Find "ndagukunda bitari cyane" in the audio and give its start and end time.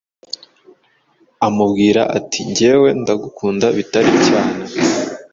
3.01-4.61